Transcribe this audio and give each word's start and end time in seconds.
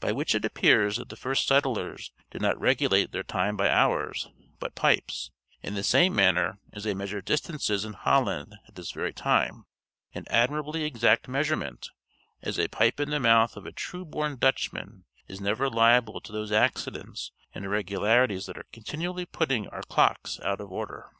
By 0.00 0.10
which 0.10 0.34
it 0.34 0.46
appears 0.46 0.96
that 0.96 1.10
the 1.10 1.16
first 1.16 1.46
settlers 1.46 2.10
did 2.30 2.40
not 2.40 2.58
regulate 2.58 3.12
their 3.12 3.22
time 3.22 3.58
by 3.58 3.68
hours, 3.68 4.26
but 4.58 4.74
pipes, 4.74 5.30
in 5.62 5.74
the 5.74 5.82
same 5.82 6.14
manner 6.14 6.58
as 6.72 6.84
they 6.84 6.94
measure 6.94 7.20
distances 7.20 7.84
in 7.84 7.92
Holland 7.92 8.54
at 8.68 8.74
this 8.76 8.90
very 8.92 9.12
time; 9.12 9.64
an 10.14 10.24
admirably 10.30 10.84
exact 10.84 11.28
measurement, 11.28 11.90
as 12.40 12.58
a 12.58 12.68
pipe 12.68 12.98
in 13.00 13.10
the 13.10 13.20
mouth 13.20 13.54
of 13.54 13.66
a 13.66 13.70
true 13.70 14.06
born 14.06 14.36
Dutchman 14.36 15.04
is 15.28 15.42
never 15.42 15.68
liable 15.68 16.22
to 16.22 16.32
those 16.32 16.52
accidents 16.52 17.32
and 17.54 17.66
irregularities 17.66 18.46
that 18.46 18.56
are 18.56 18.64
continually 18.72 19.26
putting 19.26 19.68
our 19.68 19.82
clocks 19.82 20.40
out 20.40 20.62
of 20.62 20.72
order. 20.72 21.10